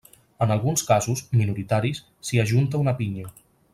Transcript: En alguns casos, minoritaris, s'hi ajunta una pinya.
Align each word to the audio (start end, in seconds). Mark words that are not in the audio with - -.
En 0.45 0.53
alguns 0.55 0.83
casos, 0.91 1.21
minoritaris, 1.41 2.01
s'hi 2.31 2.43
ajunta 2.45 2.81
una 2.87 2.95
pinya. 3.03 3.29